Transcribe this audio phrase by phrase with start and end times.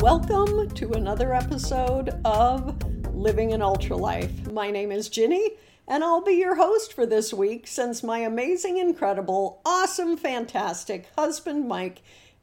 [0.00, 2.82] Welcome to another episode of
[3.14, 4.50] Living an Ultra Life.
[4.50, 8.78] My name is Ginny, and I'll be your host for this week since my amazing,
[8.78, 12.00] incredible, awesome, fantastic husband Mike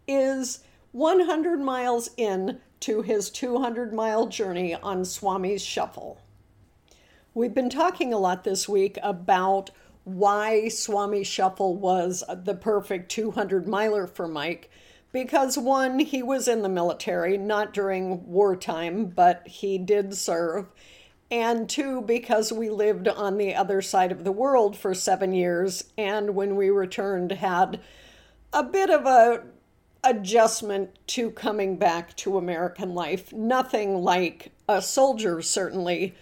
[0.08, 0.60] is
[0.92, 6.22] 100 miles in to his 200 mile journey on Swami's Shuffle.
[7.34, 9.72] We've been talking a lot this week about
[10.04, 14.70] why Swami Shuffle was the perfect 200 miler for Mike.
[15.12, 20.68] Because one, he was in the military, not during wartime, but he did serve.
[21.32, 25.86] And two, because we lived on the other side of the world for seven years,
[25.98, 27.82] and when we returned, had
[28.54, 29.44] a bit of a
[30.04, 33.34] adjustment to coming back to American life.
[33.34, 36.16] Nothing like a soldier, certainly,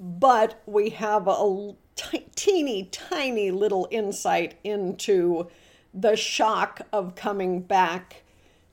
[0.00, 5.48] but we have a t- teeny tiny little insight into
[5.94, 8.22] the shock of coming back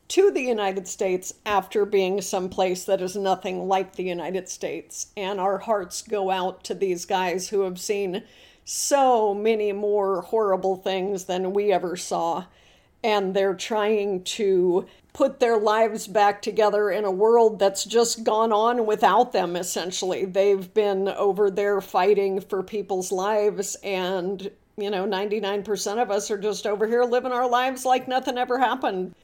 [0.07, 5.07] to the United States after being someplace that is nothing like the United States.
[5.17, 8.23] And our hearts go out to these guys who have seen
[8.63, 12.45] so many more horrible things than we ever saw.
[13.03, 18.51] And they're trying to put their lives back together in a world that's just gone
[18.51, 20.25] on without them, essentially.
[20.25, 26.37] They've been over there fighting for people's lives, and, you know, 99% of us are
[26.37, 29.15] just over here living our lives like nothing ever happened.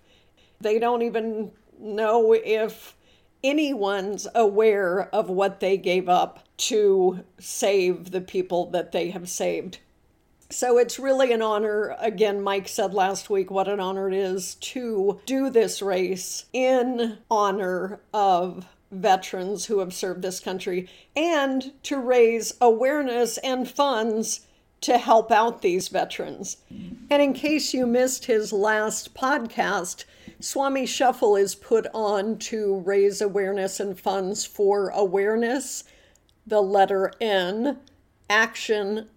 [0.62, 2.96] They don't even know if
[3.44, 9.80] anyone's aware of what they gave up to save the people that they have saved.
[10.52, 11.96] So it's really an honor.
[12.00, 17.20] Again, Mike said last week what an honor it is to do this race in
[17.32, 24.42] honor of veterans who have served this country and to raise awareness and funds
[24.82, 26.58] to help out these veterans.
[27.10, 30.04] And in case you missed his last podcast,
[30.44, 35.84] Swami Shuffle is put on to raise awareness and funds for awareness,
[36.48, 37.80] the letter N,
[38.30, 39.08] action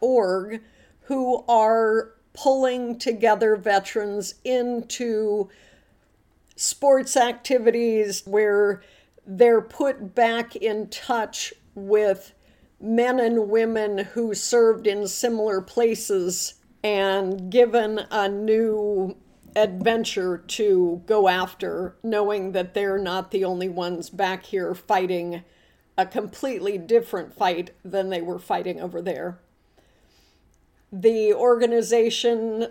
[0.00, 0.62] org
[1.02, 5.48] who are pulling together veterans into
[6.56, 8.82] sports activities where
[9.26, 12.32] they're put back in touch with
[12.80, 19.16] men and women who served in similar places and given a new
[19.56, 25.42] adventure to go after, knowing that they're not the only ones back here fighting
[25.98, 29.38] a completely different fight than they were fighting over there.
[30.92, 32.68] The organization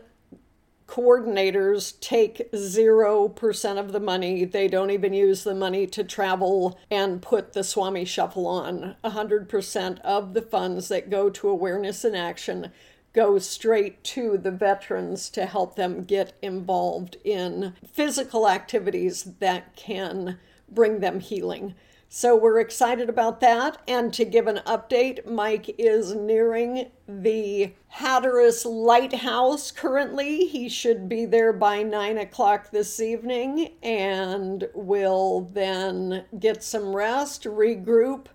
[0.87, 4.45] coordinators take 0% of the money.
[4.45, 8.95] They don't even use the money to travel and put the Swami Shuffle on.
[9.03, 12.71] 100% of the funds that go to Awareness in Action
[13.15, 20.37] go straight to the veterans to help them get involved in physical activities that can
[20.69, 21.73] bring them healing.
[22.09, 23.81] So we're excited about that.
[23.87, 30.45] And to give an update, Mike is nearing the Hatteras Lighthouse currently.
[30.45, 37.43] He should be there by nine o'clock this evening and will then get some rest,
[37.45, 38.27] regroup,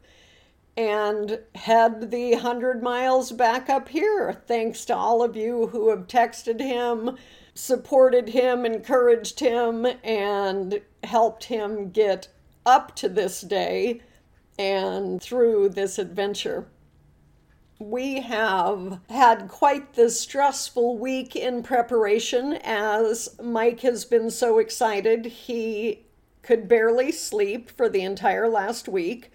[0.81, 4.33] and head the 100 miles back up here.
[4.47, 7.19] Thanks to all of you who have texted him,
[7.53, 12.29] supported him, encouraged him, and helped him get
[12.65, 14.01] up to this day
[14.59, 16.67] and through this adventure.
[17.79, 25.27] We have had quite the stressful week in preparation as Mike has been so excited.
[25.27, 26.07] He
[26.41, 29.31] could barely sleep for the entire last week.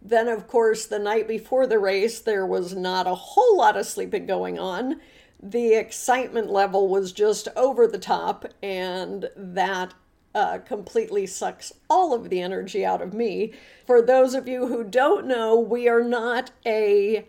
[0.00, 3.86] Then, of course, the night before the race, there was not a whole lot of
[3.86, 5.00] sleeping going on.
[5.42, 9.94] The excitement level was just over the top, and that
[10.34, 13.52] uh, completely sucks all of the energy out of me.
[13.86, 17.26] For those of you who don't know, we are not a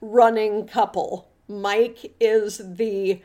[0.00, 1.28] running couple.
[1.48, 3.22] Mike is the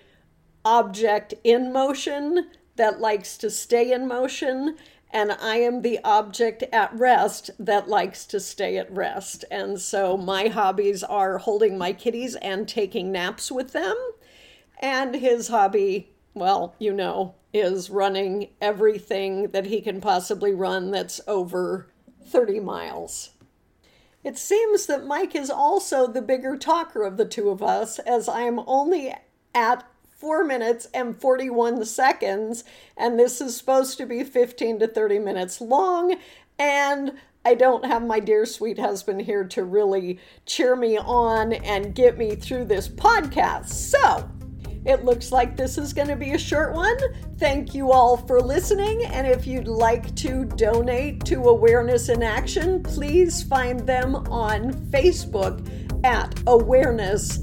[0.65, 4.77] object in motion that likes to stay in motion,
[5.13, 9.45] and I am the object at rest that likes to stay at rest.
[9.51, 13.95] And so my hobbies are holding my kitties and taking naps with them.
[14.81, 21.21] And his hobby, well, you know, is running everything that he can possibly run that's
[21.27, 21.94] over
[22.25, 23.30] 30 miles.
[24.24, 28.27] It seems that Mike is also the bigger talker of the two of us, as
[28.27, 29.13] I am only
[29.54, 29.86] at
[30.24, 32.64] 4 minutes and 41 seconds,
[32.96, 36.16] and this is supposed to be 15 to 30 minutes long,
[36.58, 37.12] and
[37.44, 42.18] I don't have my dear sweet husband here to really cheer me on and get
[42.18, 43.68] me through this podcast.
[43.68, 44.30] So,
[44.86, 46.98] It looks like this is going to be a short one.
[47.38, 49.06] Thank you all for listening.
[49.06, 55.66] And if you'd like to donate to Awareness in Action, please find them on Facebook
[56.04, 57.40] at Awareness,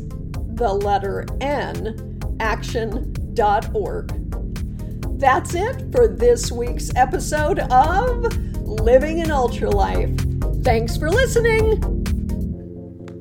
[0.54, 2.09] the letter N,
[2.40, 4.08] action.org.
[5.18, 10.10] That's it for this week's episode of Living an Ultra Life.
[10.62, 11.99] Thanks for listening.